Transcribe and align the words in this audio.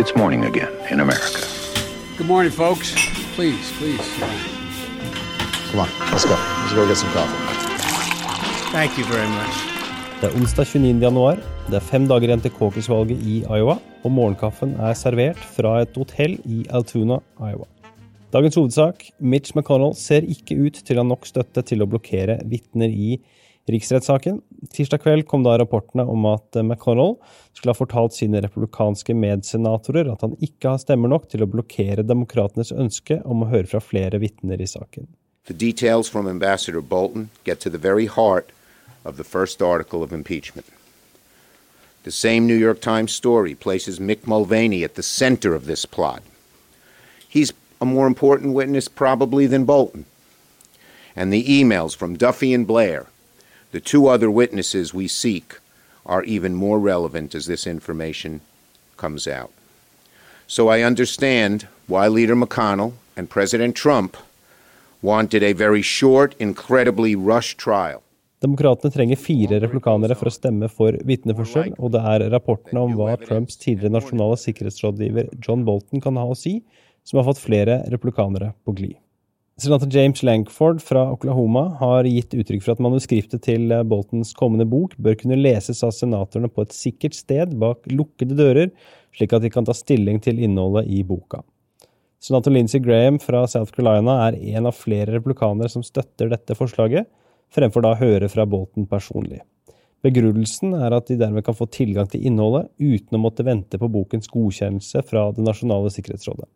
It's 0.00 0.14
morning 0.14 0.44
again 0.44 0.70
in 0.92 1.00
America. 1.00 1.42
Good 2.16 2.28
morning, 2.28 2.52
folks. 2.52 2.94
Please, 3.34 3.66
please. 3.78 4.06
Come 5.70 5.80
on, 5.84 5.88
let's 6.12 6.24
go. 6.24 6.36
Let's 6.38 6.72
go 6.72 6.86
get 6.86 6.98
some 7.02 7.10
coffee. 7.10 7.40
Thank 8.70 8.94
you 8.98 9.04
very 9.14 9.26
much. 9.26 9.56
Det 10.20 10.28
er 10.30 10.36
onsdag 10.38 10.66
29. 10.70 11.02
januar. 11.02 11.42
Det 11.66 11.80
er 11.80 11.84
fem 11.88 12.06
dager 12.06 12.28
igjen 12.28 12.44
til 12.44 12.54
caucus-valget 12.60 13.26
i 13.26 13.40
Iowa, 13.42 13.74
og 14.04 14.14
morgenkaffen 14.14 14.76
er 14.78 14.94
servert 14.94 15.42
fra 15.56 15.80
et 15.82 15.98
hotell 15.98 16.38
i 16.46 16.60
Altoona, 16.70 17.18
Iowa. 17.42 17.66
Dagens 18.32 18.54
hovedsak 18.54 19.02
Mitch 19.18 19.56
McConnell 19.56 19.98
ser 19.98 20.22
ikke 20.22 20.60
ut 20.62 20.78
til 20.78 20.94
å 20.94 21.02
ha 21.02 21.08
nok 21.10 21.26
støtte 21.26 21.66
til 21.66 21.82
å 21.82 21.90
blokkere 21.90 22.38
vitner 22.46 22.94
i 22.94 23.18
riksrettssaken. 23.72 24.40
Tirsdag 24.74 25.02
kveld 25.04 25.26
kom 25.30 25.44
da 25.46 25.56
rapportene 25.60 26.04
om 26.08 26.26
at 26.30 26.58
McConnell 26.60 27.16
skulle 27.52 27.74
ha 27.74 27.78
fortalt 27.78 28.16
sine 28.16 28.42
republikanske 28.44 29.14
medsenatorer 29.14 30.10
at 30.12 30.24
han 30.26 30.36
ikke 30.40 30.74
har 30.74 30.82
stemmer 30.82 31.12
nok 31.12 31.28
til 31.32 31.44
å 31.44 31.50
blokkere 31.50 32.06
demokratenes 32.06 32.72
ønske 32.72 33.20
om 33.24 33.44
å 33.44 33.50
høre 33.52 33.70
fra 33.70 33.82
flere 33.84 34.20
vitner 34.22 34.60
i 34.62 34.68
saken. 34.68 35.08
The 35.48 35.54
details 35.54 36.08
from 36.08 36.26
Ambassador 36.28 36.80
Bolton 36.80 37.30
get 37.44 37.60
to 37.60 37.70
the 37.70 37.78
very 37.78 38.06
heart 38.06 38.52
of 39.04 39.16
the 39.16 39.24
first 39.24 39.62
article 39.62 40.02
of 40.02 40.12
impeachment. 40.12 40.66
The 42.04 42.12
same 42.12 42.46
New 42.46 42.56
York 42.56 42.80
Times 42.80 43.12
story 43.12 43.54
places 43.54 43.98
Mick 43.98 44.26
Mulvaney 44.26 44.84
at 44.84 44.94
the 44.94 45.02
center 45.02 45.54
of 45.54 45.66
this 45.66 45.84
plot. 45.86 46.22
He's 47.28 47.52
a 47.80 47.84
more 47.84 48.06
important 48.06 48.54
witness, 48.54 48.88
probably, 48.88 49.46
than 49.46 49.64
Bolton. 49.64 50.04
And 51.14 51.32
the 51.32 51.44
emails 51.44 51.96
from 51.96 52.16
Duffy 52.16 52.54
and 52.54 52.66
Blair, 52.66 53.06
the 53.72 53.80
two 53.80 54.06
other 54.06 54.30
witnesses 54.30 54.94
we 54.94 55.08
seek, 55.08 55.58
are 56.06 56.24
even 56.24 56.54
more 56.54 56.78
relevant 56.78 57.34
as 57.34 57.46
this 57.46 57.66
information 57.66 58.40
comes 58.96 59.28
out. 59.28 59.50
So 60.46 60.68
I 60.68 60.80
understand 60.80 61.66
why 61.86 62.08
Leader 62.08 62.34
McConnell 62.34 62.94
and 63.16 63.28
President 63.28 63.76
Trump 63.76 64.16
wanted 65.02 65.42
a 65.42 65.52
very 65.52 65.82
short, 65.82 66.34
incredibly 66.38 67.14
rushed 67.14 67.58
trial. 67.58 68.02
Demokratene 68.40 68.92
trenger 68.94 69.18
fire 69.18 69.58
replikanere 69.60 70.14
for 70.16 70.30
å 70.30 70.32
stemme 70.32 70.68
for 70.70 70.94
vitneførsel, 71.06 71.72
og 71.76 71.90
det 71.94 72.02
er 72.06 72.24
rapportene 72.30 72.84
om 72.86 72.94
hva 72.94 73.16
Trumps 73.18 73.58
tidligere 73.58 73.96
nasjonale 73.96 74.38
sikkerhetsrådgiver 74.38 75.32
John 75.42 75.64
Bolton 75.66 76.00
kan 76.00 76.16
ha 76.16 76.24
å 76.24 76.38
si, 76.38 76.60
som 77.02 77.18
har 77.18 77.26
fått 77.26 77.42
flere 77.42 77.80
replikanere 77.90 78.52
på 78.64 78.76
glid. 78.78 78.96
Senator 79.58 79.88
James 79.90 80.22
Lankford 80.22 80.82
fra 80.82 81.00
Oklahoma 81.12 81.64
har 81.80 82.06
gitt 82.06 82.34
uttrykk 82.38 82.62
for 82.62 82.76
at 82.76 82.82
manuskriptet 82.84 83.42
til 83.42 83.72
Boltons 83.90 84.30
kommende 84.38 84.62
bok 84.70 84.92
bør 85.02 85.16
kunne 85.18 85.38
leses 85.40 85.80
av 85.82 85.90
senatorene 85.96 86.46
på 86.46 86.62
et 86.62 86.76
sikkert 86.76 87.16
sted 87.18 87.56
bak 87.58 87.88
lukkede 87.90 88.36
dører, 88.38 88.70
slik 89.18 89.34
at 89.34 89.42
de 89.42 89.50
kan 89.50 89.66
ta 89.66 89.74
stilling 89.74 90.20
til 90.22 90.38
innholdet 90.46 90.86
i 90.86 91.00
boka. 91.02 91.40
Senator 92.22 92.54
Lindsey 92.54 92.78
Graham 92.84 93.18
fra 93.18 93.40
South 93.50 93.74
Carolina 93.74 94.14
er 94.28 94.38
en 94.54 94.70
av 94.70 94.78
flere 94.78 95.16
replikanere 95.16 95.74
som 95.74 95.82
støtter 95.82 96.30
dette 96.30 96.54
forslaget, 96.54 97.10
fremfor 97.50 97.82
da 97.82 97.96
å 97.96 97.98
høre 97.98 98.30
fra 98.30 98.46
Bolton 98.46 98.86
personlig. 98.86 99.40
Begrunnelsen 100.06 100.78
er 100.78 100.94
at 100.94 101.10
de 101.10 101.18
dermed 101.18 101.42
kan 101.42 101.58
få 101.58 101.66
tilgang 101.66 102.06
til 102.06 102.22
innholdet 102.30 102.70
uten 102.78 103.18
å 103.18 103.24
måtte 103.26 103.42
vente 103.42 103.82
på 103.82 103.90
bokens 103.90 104.30
godkjennelse 104.30 105.02
fra 105.10 105.32
Det 105.34 105.42
nasjonale 105.42 105.90
sikkerhetsrådet. 105.90 106.46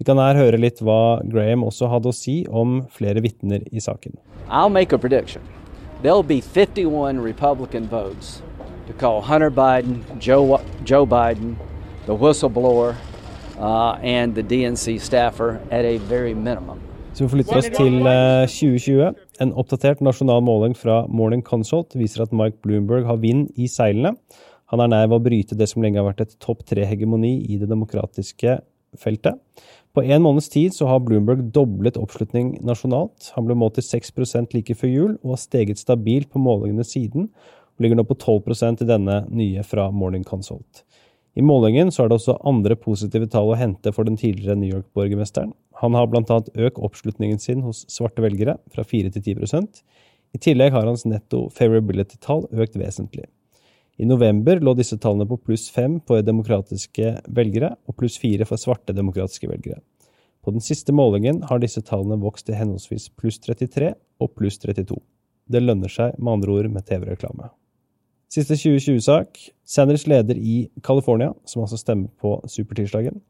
Vi 0.00 0.04
kan 0.08 0.16
her 0.16 0.32
høre 0.32 0.56
litt 0.56 0.78
hva 0.80 1.20
Graham 1.28 1.60
også 1.66 1.90
hadde 1.92 2.08
å 2.08 2.16
si 2.16 2.38
om 2.48 2.78
flere 2.88 3.20
vitner 3.20 3.66
i 3.68 3.82
saken. 3.84 4.14
I'll 4.48 4.72
make 4.72 4.96
a 4.96 4.98
prediction. 4.98 5.42
There'll 6.00 6.24
be 6.24 6.40
51 6.40 7.20
Republican 7.20 7.84
votes 7.84 8.40
to 8.86 8.94
call 8.94 9.20
Hunter 9.20 9.50
Biden, 9.50 10.00
Joe, 10.18 10.56
Joe 10.88 11.04
Biden, 11.04 11.58
the 12.06 12.16
whistleblower, 12.16 12.96
uh, 13.58 13.98
and 14.00 14.34
the 14.34 14.42
DNC 14.42 14.98
staffer 15.02 15.60
at 15.70 15.84
a 15.84 15.98
very 16.08 16.32
minimum. 16.32 16.80
Så 17.12 17.24
vi 17.24 17.28
forlytter 17.28 17.58
oss 17.58 17.68
til 17.68 18.00
2020. 18.00 19.12
En 19.44 19.52
oppdatert 19.52 20.00
nasjonal 20.00 20.40
måling 20.40 20.78
fra 20.80 21.02
Morning 21.12 21.44
Consult 21.44 21.92
viser 21.92 22.24
at 22.24 22.32
Mike 22.32 22.64
Bloomberg 22.64 23.04
har 23.04 23.20
vind 23.20 23.50
i 23.60 23.68
seilene. 23.68 24.16
Han 24.72 24.80
er 24.80 24.88
nær 24.88 25.08
ved 25.10 25.18
å 25.18 25.24
bryte 25.28 25.60
det 25.60 25.68
som 25.68 25.84
lenge 25.84 26.00
har 26.00 26.08
vært 26.08 26.24
et 26.24 26.36
topp 26.40 26.64
tre-hegemoni 26.72 27.36
i 27.52 27.60
det 27.60 27.68
demokratiske 27.68 28.62
feltet. 28.98 29.38
På 29.94 30.02
en 30.02 30.22
måneds 30.22 30.48
tid 30.48 30.74
så 30.74 30.86
har 30.86 31.02
Bloomberg 31.02 31.48
doblet 31.54 31.98
oppslutning 31.98 32.52
nasjonalt. 32.66 33.32
Han 33.34 33.48
ble 33.48 33.56
målt 33.58 33.78
til 33.78 33.86
6 33.86 34.12
like 34.54 34.74
før 34.74 34.88
jul, 34.88 35.16
og 35.24 35.34
har 35.34 35.42
steget 35.42 35.78
stabilt 35.78 36.30
på 36.30 36.38
målingene 36.38 36.84
siden, 36.84 37.30
og 37.30 37.82
ligger 37.82 37.96
nå 37.96 38.04
på 38.04 38.14
12% 38.14 38.82
i 38.82 38.86
denne 38.86 39.24
nye 39.30 39.62
fra 39.66 39.90
Morning 39.90 40.24
Consult. 40.24 40.84
I 41.34 41.42
målingen 41.42 41.90
så 41.90 42.04
er 42.04 42.10
det 42.10 42.18
også 42.18 42.38
andre 42.46 42.76
positive 42.76 43.26
tall 43.30 43.52
å 43.52 43.58
hente 43.58 43.92
for 43.94 44.06
den 44.06 44.18
tidligere 44.18 44.58
New 44.58 44.70
York-borgermesteren. 44.70 45.52
Han 45.80 45.94
har 45.94 46.08
bl.a. 46.10 46.40
økt 46.66 46.78
oppslutningen 46.78 47.38
sin 47.38 47.62
hos 47.62 47.84
svarte 47.88 48.22
velgere 48.22 48.58
fra 48.74 48.84
4 48.84 49.12
til 49.14 49.38
10% 49.38 49.82
I 50.34 50.38
tillegg 50.38 50.74
har 50.74 50.86
hans 50.86 51.06
netto 51.06 51.48
favorability-tall 51.54 52.48
økt 52.50 52.76
vesentlig. 52.78 53.26
I 54.00 54.06
november 54.08 54.62
lå 54.64 54.72
disse 54.78 54.96
tallene 54.96 55.26
på 55.28 55.36
pluss 55.44 55.66
fem 55.68 55.98
for 56.08 56.24
demokratiske 56.24 57.10
velgere 57.36 57.74
og 57.84 57.98
pluss 58.00 58.14
fire 58.20 58.46
for 58.48 58.60
svarte 58.60 58.94
demokratiske 58.96 59.48
velgere. 59.50 59.82
På 60.40 60.54
den 60.54 60.64
siste 60.64 60.94
målingen 60.96 61.42
har 61.50 61.60
disse 61.60 61.82
tallene 61.84 62.16
vokst 62.22 62.46
til 62.48 62.56
henholdsvis 62.56 63.10
pluss 63.20 63.36
33 63.44 63.90
og 64.24 64.30
pluss 64.38 64.56
32. 64.62 64.96
Det 65.52 65.60
lønner 65.60 65.92
seg 65.92 66.16
med 66.16 66.32
andre 66.32 66.54
ord 66.54 66.70
med 66.72 66.86
TV-reklame. 66.88 67.50
Siste 68.32 68.56
2020-sak. 68.56 69.36
Sanders 69.68 70.06
leder 70.08 70.38
i 70.38 70.70
California, 70.86 71.34
som 71.44 71.66
altså 71.66 71.76
stemmer 71.76 72.08
på 72.22 72.38
supertirsdagen. 72.48 73.20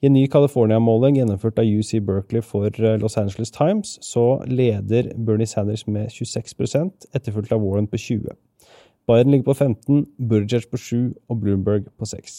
I 0.00 0.08
en 0.08 0.16
ny 0.16 0.24
California-måling 0.32 1.20
gjennomført 1.20 1.60
av 1.60 1.68
UC 1.68 2.00
Berkeley 2.06 2.44
for 2.44 2.72
Los 3.02 3.20
Angeles 3.20 3.52
Times, 3.52 3.98
så 4.00 4.40
leder 4.48 5.12
Bernie 5.16 5.50
Sanders 5.50 5.84
med 5.86 6.08
26% 6.08 7.10
etterfulgt 7.12 7.52
av 7.52 7.60
Warren 7.60 7.90
på 7.90 8.00
20 8.00 8.32
Biden 9.06 9.30
ligger 9.30 9.52
på 9.52 9.54
15, 9.54 10.06
Buttigieg 10.18 10.64
på 10.70 10.78
7 10.82 10.96
og 11.30 11.42
Bloomberg 11.42 11.84
på 11.94 12.08
6. 12.10 12.38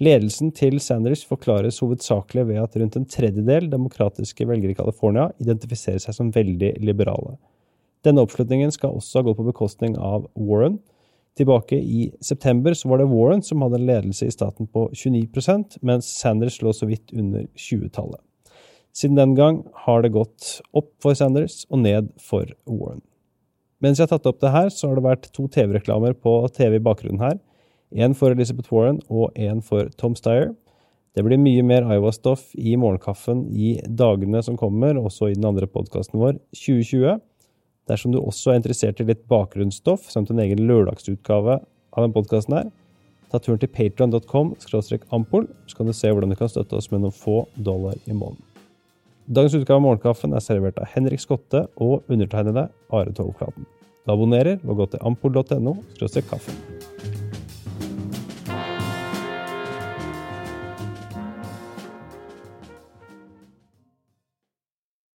Ledelsen 0.00 0.48
til 0.56 0.78
Sanders 0.80 1.20
forklares 1.28 1.82
hovedsakelig 1.84 2.46
ved 2.48 2.62
at 2.62 2.78
rundt 2.80 2.96
en 2.96 3.04
tredjedel 3.04 3.68
demokratiske 3.70 4.46
velgere 4.48 4.72
i 4.72 4.78
California 4.78 5.28
identifiserer 5.42 6.00
seg 6.00 6.16
som 6.16 6.32
veldig 6.32 6.72
liberale. 6.80 7.36
Denne 8.02 8.24
oppslutningen 8.24 8.72
skal 8.72 8.96
også 8.96 9.22
gått 9.22 9.38
på 9.38 9.46
bekostning 9.50 9.98
av 10.00 10.24
Warren. 10.32 10.80
Tilbake 11.36 11.76
i 11.76 12.08
september 12.24 12.74
så 12.74 12.88
var 12.88 13.02
det 13.02 13.10
Warren 13.12 13.44
som 13.44 13.62
hadde 13.62 13.78
en 13.78 13.86
ledelse 13.92 14.26
i 14.26 14.34
staten 14.34 14.66
på 14.72 14.88
29% 14.96 15.78
mens 15.84 16.08
Sanders 16.08 16.58
lå 16.64 16.72
så 16.72 16.88
vidt 16.88 17.12
under 17.12 17.44
20-tallet. 17.52 18.20
Siden 18.96 19.20
den 19.20 19.36
gang 19.36 19.62
har 19.84 20.02
det 20.02 20.16
gått 20.16 20.58
opp 20.72 20.90
for 21.04 21.16
Sanders 21.16 21.62
og 21.70 21.84
ned 21.84 22.10
for 22.20 22.48
Warren. 22.64 23.04
Mens 23.82 23.98
jeg 23.98 24.06
har 24.06 24.14
tatt 24.14 24.28
opp 24.30 24.38
det 24.42 24.52
her, 24.54 24.68
så 24.70 24.88
har 24.88 24.98
det 24.98 25.06
vært 25.08 25.30
to 25.34 25.48
TV-reklamer 25.50 26.14
på 26.14 26.36
TV 26.54 26.78
i 26.78 26.84
bakgrunnen 26.84 27.22
her. 27.22 27.40
Én 27.92 28.14
for 28.16 28.32
Elizabeth 28.32 28.70
Warren 28.72 29.00
og 29.10 29.34
én 29.34 29.58
for 29.64 29.90
Tom 29.98 30.14
Steyer. 30.16 30.52
Det 31.12 31.24
blir 31.26 31.40
mye 31.40 31.64
mer 31.66 31.84
Iowa-stoff 31.90 32.54
i 32.56 32.76
morgenkaffen 32.80 33.44
i 33.52 33.74
dagene 33.84 34.40
som 34.46 34.56
kommer, 34.56 34.96
også 34.96 35.28
i 35.28 35.34
den 35.36 35.48
andre 35.50 35.66
podkasten 35.68 36.22
vår, 36.22 36.38
2020. 36.56 37.18
Dersom 37.90 38.14
du 38.14 38.20
også 38.22 38.52
er 38.52 38.62
interessert 38.62 39.02
i 39.02 39.08
litt 39.10 39.26
bakgrunnsstoff, 39.28 40.06
samt 40.14 40.30
en 40.30 40.40
egen 40.40 40.62
lørdagsutgave 40.70 41.58
av 41.58 42.06
den 42.06 42.14
podkasten 42.14 42.56
her, 42.56 42.70
ta 43.32 43.42
turen 43.42 43.60
til 43.60 43.72
patron.com 43.74 44.54
ampol, 45.10 45.50
så 45.66 45.76
kan 45.76 45.90
du 45.90 45.96
se 45.96 46.14
hvordan 46.14 46.32
du 46.32 46.38
kan 46.38 46.52
støtte 46.52 46.78
oss 46.78 46.90
med 46.94 47.02
noen 47.02 47.18
få 47.18 47.42
dollar 47.56 47.98
i 48.06 48.14
måneden. 48.14 48.51
Dagens 49.26 49.54
utgave 49.54 49.78
av 49.78 49.84
Morgenkaffen 49.84 50.34
er 50.34 50.42
servert 50.42 50.80
av 50.82 50.90
Henrik 50.96 51.22
Skotte 51.22 51.68
og 51.78 52.08
undertegnede 52.10 52.66
Are 52.90 53.14
Togflaten. 53.14 53.68
Du 54.02 54.16
abonnerer 54.16 54.58
og 54.66 54.82
gå 54.82 54.90
til 54.90 55.04
ampol.no 55.06 55.76
kaffen. 56.26 56.71